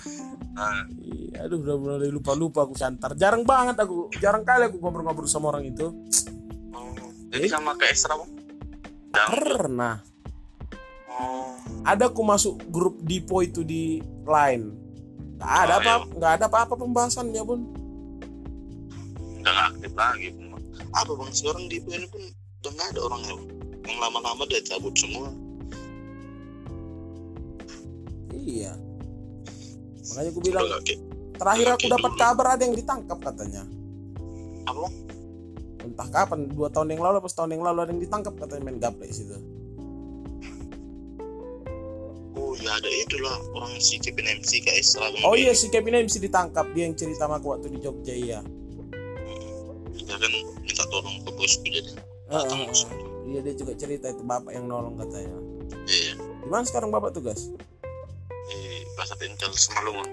nah, 0.52 0.85
Iya, 1.32 1.49
aduh 1.49 1.64
udah 1.64 1.76
mulai 1.80 2.12
lupa-lupa 2.12 2.68
aku 2.68 2.76
santar. 2.76 3.16
Jarang 3.16 3.49
banget 3.49 3.80
aku 3.80 4.12
jarang 4.21 4.44
kali 4.44 4.68
aku 4.68 4.76
ngobrol-ngobrol 4.85 5.25
sama 5.25 5.49
orang 5.49 5.64
itu. 5.73 5.88
Oh. 6.76 6.92
jadi 7.32 7.49
sama 7.49 7.73
ke 7.80 7.88
Esra 7.88 8.21
bang? 8.21 8.30
Pernah. 9.16 10.04
Oh. 11.09 11.56
Ada 11.88 12.12
aku 12.12 12.21
masuk 12.21 12.61
grup 12.68 13.00
Dipo 13.00 13.40
itu 13.40 13.64
di 13.64 14.04
line. 14.28 14.76
Nggak 15.40 15.52
ada 15.56 15.73
Oh, 15.73 15.80
apa 15.80 15.88
iya. 15.88 15.97
nggak 16.21 16.32
ada 16.37 16.44
apa-apa 16.52 16.75
pembahasannya 16.76 17.42
pun 17.42 17.61
udah 19.42 19.50
nggak 19.50 19.68
aktif 19.75 19.92
lagi 19.97 20.28
apa 20.92 21.12
bang? 21.16 21.30
Sekarang 21.32 21.64
di 21.73 21.80
ini 21.80 22.06
pun 22.12 22.23
udah 22.61 22.71
nggak 22.76 22.88
ada 22.92 23.00
orangnya 23.09 23.35
bang 23.40 23.49
yang 23.88 23.99
lama-lama 24.04 24.44
udah 24.44 24.61
cabut 24.68 24.94
semua. 25.00 25.32
Iya 28.37 28.91
makanya 30.02 30.30
aku 30.35 30.40
bilang 30.42 30.64
kayak- 30.82 31.00
terakhir 31.38 31.66
aku 31.75 31.87
dapat 31.90 32.12
kabar 32.18 32.47
ada 32.54 32.62
yang 32.62 32.75
ditangkap 32.76 33.18
katanya. 33.18 33.62
Apa? 34.66 34.87
Entah 35.82 36.09
kapan 36.09 36.47
dua 36.47 36.71
tahun 36.71 36.94
yang 36.94 37.02
lalu 37.02 37.18
pas 37.18 37.35
tahun 37.35 37.59
yang 37.59 37.62
lalu 37.66 37.78
ada 37.82 37.90
yang 37.90 38.02
ditangkap 38.02 38.35
katanya 38.38 38.62
main 38.62 38.78
gaple 38.78 39.06
situ. 39.11 39.35
Oh 42.32 42.54
ya 42.56 42.78
ada 42.78 42.88
itulah 42.88 43.37
orang 43.52 43.75
si 43.82 43.99
Kevin 43.99 44.40
MC 44.40 44.62
Bang. 44.62 45.12
oh 45.26 45.35
iya 45.35 45.52
si 45.52 45.68
Kevin 45.68 46.06
MC 46.06 46.21
ditangkap 46.23 46.68
dia 46.73 46.87
yang 46.88 46.97
cerita 46.97 47.26
sama 47.26 47.40
aku 47.40 47.52
waktu 47.56 47.68
di 47.73 47.78
Jogja 47.82 48.14
iya. 48.14 48.40
Dia 49.92 50.16
kan 50.16 50.32
minta 50.61 50.85
tolong 50.88 51.16
ke 51.25 51.30
bosku 51.32 51.64
jadi 51.66 51.90
Heeh, 52.32 52.61
bosku 52.68 52.92
iya 53.28 53.40
dia 53.40 53.54
juga 53.56 53.73
cerita 53.76 54.12
itu 54.12 54.23
bapak 54.25 54.52
yang 54.52 54.68
nolong 54.68 54.97
katanya. 55.00 55.32
Iya. 55.88 56.12
Gimana 56.44 56.64
sekarang 56.68 56.92
bapak 56.92 57.16
tugas 57.16 57.49
pasar 59.02 59.18
Tencel 59.18 59.50
Semalungun 59.59 60.06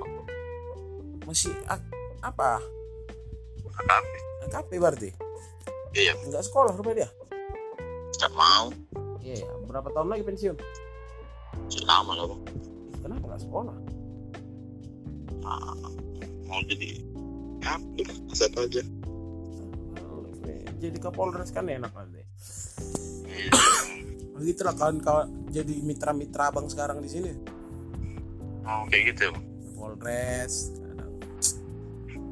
masih 1.30 1.54
ak- 1.70 1.94
apa? 2.26 2.58
AKP 3.70 4.12
AKP 4.50 4.70
berarti? 4.82 5.10
Iya. 5.94 6.18
Nggak 6.26 6.42
sekolah 6.50 6.74
rupanya 6.74 7.06
dia? 7.06 7.10
Nggak 8.18 8.34
mau. 8.34 8.74
Iya 9.22 9.46
ya. 9.46 9.50
berapa 9.70 9.94
tahun 9.94 10.10
lagi 10.10 10.26
pensiun? 10.26 10.58
Lama 11.86 12.18
lah 12.18 12.26
bang 12.34 12.42
Ih, 12.50 12.98
kenapa 13.06 13.24
nggak 13.30 13.44
sekolah? 13.46 13.78
Ah, 15.46 15.78
mau 16.50 16.62
jadi 16.66 17.06
ya 17.62 17.78
udah 17.78 18.18
set 18.34 18.58
aja. 18.58 18.82
Jadi 20.82 20.98
kapolres 20.98 21.54
kan 21.54 21.70
enak 21.70 21.94
nanti 21.94 22.26
iya. 23.38 23.54
Begitulah 24.34 24.74
kawan-kawan 24.74 25.30
jadi 25.54 25.78
mitra-mitra 25.86 26.50
abang 26.50 26.66
sekarang 26.66 27.06
di 27.06 27.10
sini 27.14 27.49
oh 28.70 28.86
kayak 28.94 29.18
gitu. 29.18 29.34
Polres. 29.74 30.78
Kadang 30.78 31.12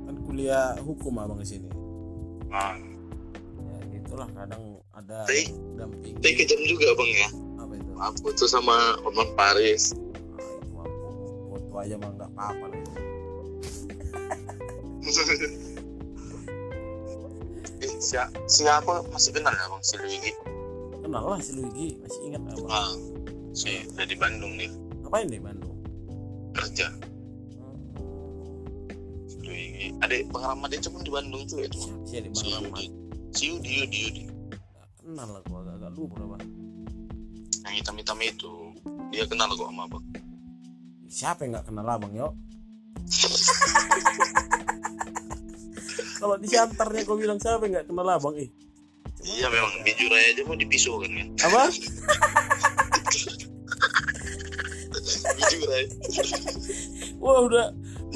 kan 0.06 0.16
kuliah 0.30 0.78
hukum 0.86 1.18
abang 1.18 1.42
di 1.42 1.48
sini. 1.48 1.70
Ah. 2.54 2.78
Ya 3.58 3.78
gitulah 3.98 4.30
kadang 4.38 4.78
ada 4.94 5.26
Tapi- 5.26 5.52
dampingi 5.76 6.20
tapi 6.22 6.34
kejam 6.38 6.62
juga 6.70 6.94
bang 6.94 7.12
ya. 7.12 7.30
Apa 7.58 7.74
itu? 7.74 7.92
Aku 7.98 8.28
tuh 8.38 8.50
sama 8.50 8.98
Hotman 9.02 9.34
Paris 9.34 9.92
ah, 9.98 10.46
itu 10.62 10.76
aku. 10.78 11.10
Foto 11.50 11.76
aja 11.82 11.96
mah 11.98 12.12
nggak 12.14 12.30
apa-apa 12.38 12.66
lah 12.70 12.78
itu. 12.78 12.92
Eh, 17.78 17.94
siapa, 18.02 18.34
siapa? 18.50 19.06
Masih 19.14 19.38
kenal 19.38 19.54
ya 19.54 19.70
bang 19.70 19.84
si 19.86 19.96
Luigi? 20.02 20.34
Kenal 20.98 21.30
lah 21.30 21.38
si 21.38 21.54
Luigi 21.54 22.02
masih 22.02 22.20
ingat 22.26 22.42
nggak 22.42 22.58
abang. 22.58 22.74
Ah 22.74 22.90
si 23.54 23.86
udah 23.94 24.06
di 24.10 24.18
Bandung 24.18 24.54
nih. 24.58 24.70
Ngapain 25.06 25.30
di 25.30 25.38
Bandung 25.38 25.77
adik 30.04 30.22
bang 30.30 30.44
Rahmat 30.46 30.72
itu 30.78 30.88
pun 30.94 31.02
di 31.02 31.12
Bandung 31.12 31.44
tuh 31.50 31.58
sih 32.06 32.22
di 32.22 32.30
si 32.36 32.52
Bang 32.52 32.70
Rahmat 32.70 32.86
Yudi 32.86 32.94
si 33.34 33.44
Yudi 33.50 33.70
Yudi 33.82 34.00
Yudi 34.06 34.24
Nggak 34.28 34.90
kenal 35.02 35.30
aku 35.42 35.52
agak-agak 35.64 35.92
lupa 35.96 36.16
lah 36.22 36.28
bang 36.36 36.44
yang 37.68 37.76
hitam-hitam 37.84 38.18
itu 38.24 38.54
dia 39.12 39.28
kenal 39.28 39.52
kok 39.52 39.68
sama 39.68 39.84
abang. 39.92 40.06
Siapa 41.12 41.44
yang 41.44 41.60
nggak 41.60 41.68
kenal 41.68 41.88
abang 41.88 42.14
yuk 42.16 42.34
kalau 46.20 46.36
di 46.42 46.50
santarnya 46.50 47.06
kau 47.06 47.14
bilang 47.16 47.40
siapa 47.40 47.70
yang 47.70 47.80
nggak 47.80 47.88
kenal 47.88 48.10
abang 48.10 48.36
eh 48.36 48.50
iya 49.24 49.48
memang 49.48 49.72
bijur 49.86 50.12
aja 50.12 50.42
mau 50.44 50.58
dipisau 50.58 51.00
kan 51.00 51.14
ya 51.14 51.24
apa 51.46 51.70
bijur 55.68 55.74
aja 55.78 55.96
wah 57.20 57.40
udah 57.44 57.66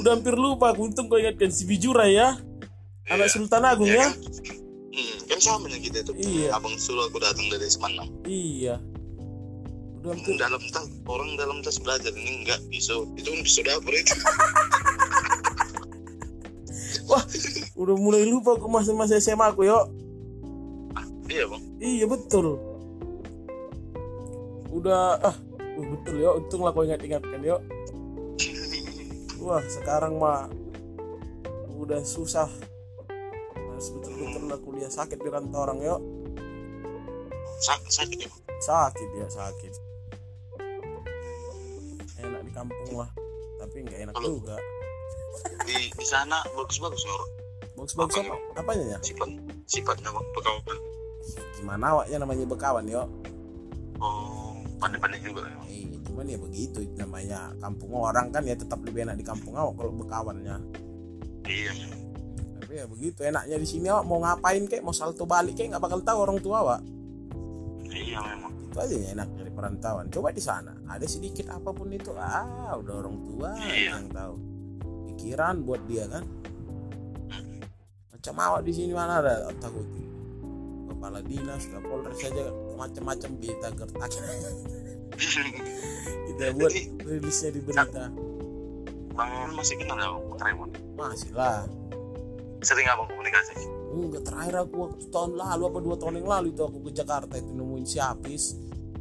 udah 0.00 0.10
hampir 0.16 0.34
lupa 0.34 0.72
aku 0.72 0.88
untung 0.88 1.06
kau 1.06 1.20
ingatkan 1.20 1.52
si 1.52 1.68
Bijura 1.68 2.08
ya 2.08 2.40
anak 3.12 3.28
Sultan 3.28 3.68
Agung 3.68 3.88
Iya 3.88 4.00
ya 4.00 4.04
kan? 4.08 4.12
Hmm, 4.92 5.16
kan 5.24 5.38
sama 5.40 5.72
dengan 5.72 5.80
kita 5.88 6.04
tuh. 6.04 6.12
Iya. 6.20 6.52
Abang 6.52 6.76
suruh 6.76 7.08
aku 7.08 7.16
datang 7.16 7.48
dari 7.48 7.64
Semarang. 7.64 8.12
iya 8.28 8.76
udah 10.04 10.12
hampir 10.12 10.36
Dalam 10.36 10.60
tas, 10.68 10.84
orang 11.08 11.32
dalam 11.40 11.64
tas 11.64 11.80
belajar 11.80 12.12
ini 12.12 12.44
enggak 12.44 12.60
pisau. 12.68 13.08
Itu 13.16 13.32
kan 13.32 13.40
pisau 13.40 13.62
dapur 13.64 13.96
itu. 13.96 14.12
udah 17.82 17.96
mulai 17.98 18.22
lupa 18.28 18.54
aku 18.54 18.70
masa-masa 18.70 19.18
SMA 19.18 19.42
aku 19.42 19.66
yuk 19.66 19.84
iya 21.26 21.44
bang. 21.50 21.62
iya 21.82 22.04
betul 22.06 22.60
udah 24.72 25.18
ah 25.20 25.36
uh, 25.78 25.86
betul 25.96 26.16
yuk. 26.20 26.34
Untung 26.44 26.62
lah 26.64 26.72
kau 26.74 26.84
ingat-ingatkan 26.84 27.40
yuk. 27.40 27.60
Wah 29.42 29.62
sekarang 29.66 30.22
mah 30.22 30.46
udah 31.78 32.02
susah. 32.06 32.46
Harus 33.54 33.88
betul-betul 33.90 34.44
lah 34.46 34.58
kuliah. 34.62 34.90
Sakit 34.90 35.18
di 35.18 35.28
rantau 35.28 35.66
orang 35.66 35.78
yuk. 35.82 36.00
Sak 37.62 37.80
sakit 37.90 38.18
ya. 38.26 38.30
Sakit 38.62 39.08
ya 39.18 39.26
sakit. 39.26 39.74
Enak 42.22 42.42
di 42.46 42.52
kampung 42.54 43.02
lah 43.02 43.10
tapi 43.62 43.86
nggak 43.86 44.00
enak 44.10 44.14
Kalau- 44.18 44.38
juga. 44.38 44.56
Di 45.64 45.88
di 45.90 46.06
sana 46.06 46.42
bagus-bagus 46.52 47.02
orang. 47.08 47.30
bagus-bagus 47.72 48.14
apa 48.20 48.36
apanya 48.60 48.84
ya? 48.94 48.98
Sifat 49.00 49.32
sifatnya 49.64 50.12
bang 50.12 50.26
pekawan. 50.36 50.78
gimana 51.56 51.84
awaknya 51.94 52.16
namanya 52.20 52.44
bekawan 52.46 52.84
yuk. 52.86 53.08
Oh 54.02 54.31
pandai-pandai 54.82 55.20
juga 55.22 55.46
ya. 55.46 55.54
eh 55.70 55.94
cuman 56.02 56.26
ya 56.26 56.38
begitu 56.38 56.82
namanya. 56.98 57.54
Kampung 57.62 57.90
orang 57.94 58.34
kan 58.34 58.42
ya 58.42 58.58
tetap 58.58 58.82
lebih 58.82 59.06
enak 59.06 59.14
di 59.14 59.24
kampung 59.24 59.54
awak 59.54 59.78
kalau 59.78 59.92
bekawannya. 59.94 60.56
Iya. 61.46 61.72
tapi 62.62 62.78
ya 62.78 62.86
begitu 62.86 63.20
enaknya 63.22 63.58
di 63.58 63.66
sini 63.66 63.86
awak 63.90 64.04
mau 64.06 64.18
ngapain 64.18 64.66
kek? 64.66 64.82
Mau 64.82 64.90
salto 64.90 65.22
balik 65.22 65.54
kek? 65.54 65.70
Nggak 65.70 65.82
bakal 65.82 66.02
tahu 66.02 66.18
orang 66.18 66.38
tua 66.42 66.56
awak. 66.60 66.80
Iya 67.86 68.18
memang. 68.18 68.50
itu 68.72 68.78
aja 68.80 68.94
yang 68.96 69.10
enak 69.20 69.28
dari 69.36 69.50
perantauan. 69.52 70.06
Coba 70.08 70.32
di 70.32 70.40
sana. 70.40 70.72
Ada 70.88 71.04
sedikit 71.04 71.52
apa 71.52 71.70
pun 71.70 71.92
itu 71.92 72.10
ah 72.16 72.72
udah 72.74 72.94
orang 73.04 73.16
tua 73.22 73.50
Iya. 73.60 74.00
yang 74.00 74.08
tahu. 74.08 74.34
Pikiran 75.12 75.60
buat 75.62 75.84
dia 75.84 76.08
kan. 76.08 76.24
Macam 78.08 78.34
awak 78.38 78.62
di 78.64 78.72
sini 78.72 78.92
mana 78.94 79.18
ada 79.20 79.50
takut? 79.58 79.84
Kepala 80.88 81.18
dinas 81.20 81.66
kapolres 81.68 82.14
saja 82.16 82.46
macam-macam 82.82 83.30
kita 83.38 83.68
gertak 83.72 84.10
kita 86.26 86.44
buat 86.52 86.68
Jadi- 86.68 86.88
rilisnya 87.00 87.50
di 87.50 87.60
berita 87.60 88.04
Bang 89.12 89.28
Raymond 89.28 89.54
masih 89.54 89.74
kenal 89.76 89.96
ya 89.96 90.08
bang 90.08 90.40
Raymond. 90.40 90.72
masih 90.94 91.30
lah 91.32 91.68
Sering 92.60 92.86
abang 92.86 93.06
komunikasi. 93.06 93.58
enggak 93.92 94.22
terakhir 94.24 94.54
aku 94.62 94.74
waktu 94.80 95.04
tahun 95.08 95.34
lalu 95.34 95.62
apa 95.64 95.78
dua 95.80 95.96
tahun 95.96 96.14
yang 96.16 96.28
lalu 96.30 96.46
itu 96.50 96.62
aku 96.62 96.78
ke 96.80 96.90
Jakarta 96.92 97.34
itu 97.34 97.50
nemuin 97.50 97.84
si 97.84 97.98
Apis 97.98 98.56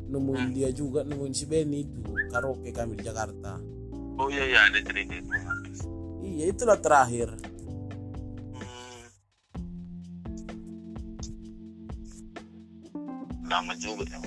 nemuin 0.05 0.43
Hmm. 0.43 0.51
dia 0.51 0.69
juga 0.69 0.99
nemuin 1.01 1.31
si 1.31 1.45
Benny 1.45 1.79
itu 1.81 2.01
karaoke 2.27 2.69
kami 2.69 2.99
di 2.99 3.03
Jakarta 3.03 3.55
Oh 4.13 4.27
iya 4.27 4.43
iya 4.45 4.59
ada 4.63 4.77
cerita 4.77 5.15
itu. 5.15 5.31
iya 6.21 6.45
itulah 6.47 6.75
terakhir 6.75 7.31
Lama 13.51 13.75
juga 13.75 14.07
ya. 14.07 14.19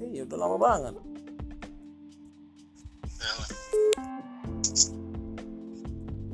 Iya 0.00 0.22
udah 0.26 0.38
lama 0.38 0.56
banget. 0.58 0.94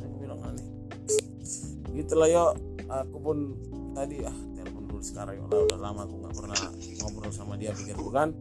Aku 0.00 0.14
bilang 0.20 0.40
aneh. 0.42 0.66
Gitulah 1.94 2.28
yo 2.28 2.44
aku 2.86 3.16
pun 3.20 3.38
tadi 3.94 4.22
ah 4.24 4.36
telepon 4.54 4.82
dulu 4.88 5.02
sekarang. 5.02 5.34
Udah 5.46 5.60
udah 5.70 5.78
lama 5.78 6.00
aku 6.04 6.14
nggak 6.24 6.34
pernah 6.34 6.58
ngobrol 7.02 7.32
sama 7.32 7.54
dia 7.54 7.70
pikir 7.70 7.96
bukan 7.96 8.34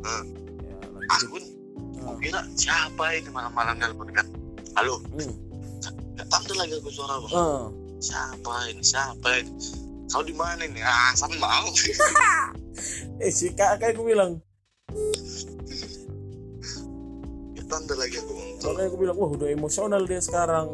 Hmm. 0.00 0.24
ya 0.64 0.76
aku 1.12 1.26
pun 1.36 1.42
Ah, 2.00 2.16
kira 2.16 2.40
siapa 2.56 3.12
ini 3.12 3.28
malam-malam 3.28 3.76
nelpon 3.76 4.08
kan? 4.08 4.24
Halo? 4.72 5.04
Hmm. 5.12 5.49
Tahu 6.28 6.52
lagi 6.58 6.74
aku 6.76 6.90
suara 6.90 7.22
bang. 7.22 7.32
Ah, 7.32 7.70
siapa 8.02 8.52
ini? 8.68 8.82
Siapa 8.82 9.28
ini? 9.40 9.52
Kau 10.10 10.26
di 10.26 10.34
mana 10.34 10.66
ini? 10.66 10.82
Ah 10.82 11.14
sama 11.14 11.38
mau. 11.38 11.70
Eh 13.20 13.28
si 13.28 13.52
kak 13.52 13.76
kayak 13.76 13.92
aku 13.92 14.08
bilang. 14.08 14.40
Tahu 17.70 17.94
lagi 17.94 18.18
aku 18.18 18.34
bang 18.34 18.50
makanya 18.60 18.88
aku 18.88 18.96
bilang 18.96 19.16
wah 19.20 19.28
udah 19.28 19.48
emosional 19.52 20.00
dia 20.08 20.24
sekarang. 20.24 20.72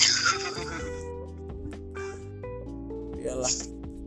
Iyalah. 3.20 3.52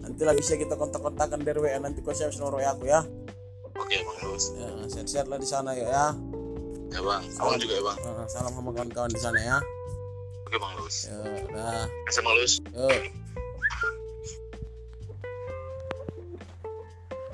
Nanti 0.02 0.22
lah 0.26 0.34
bisa 0.34 0.58
kita 0.58 0.74
kontak-kontakan 0.74 1.46
dari 1.46 1.62
WA 1.62 1.78
nanti 1.78 2.02
kau 2.02 2.10
siap 2.10 2.34
nomor 2.42 2.58
WA 2.58 2.74
aku 2.74 2.90
ya. 2.90 3.06
Oke 3.78 4.02
bang 4.02 4.18
Lus 4.26 4.50
ya 4.58 4.74
sehat-sehat 4.90 5.30
lah 5.30 5.38
di 5.38 5.46
sana 5.46 5.78
ya 5.78 5.86
ya. 5.86 6.18
Ya 6.90 7.06
bang. 7.06 7.22
Abang 7.38 7.62
juga 7.62 7.78
ya 7.78 7.86
bang. 7.86 7.98
Salam 8.26 8.50
sama 8.50 8.74
kawan-kawan 8.74 9.14
di 9.14 9.22
sana 9.22 9.38
ya 9.38 9.62
oke 10.54 10.62
bang 10.62 10.76
Lus. 10.78 10.98
Ya 11.10 11.18
udah 11.50 11.82
kasih 12.06 12.22
bang 12.22 12.36
Lus. 12.38 12.54
Yuk. 12.78 13.02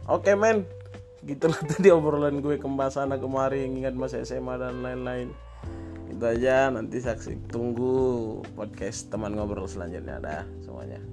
Oke 0.07 0.31
men. 0.39 0.63
Gitulah 1.27 1.59
tadi 1.75 1.91
obrolan 1.91 2.39
gue 2.39 2.55
ke 2.55 2.63
Mbak 2.63 2.95
sana 2.95 3.19
kemarin 3.19 3.75
Ingat 3.75 3.91
masa 3.99 4.23
SMA 4.23 4.55
dan 4.55 4.79
lain-lain. 4.79 5.35
Itu 6.07 6.23
aja. 6.23 6.71
Nanti 6.71 7.03
saksi 7.03 7.51
tunggu 7.51 8.39
podcast 8.55 9.11
teman 9.11 9.35
ngobrol 9.35 9.67
selanjutnya. 9.67 10.23
Dah 10.23 10.47
semuanya 10.63 11.03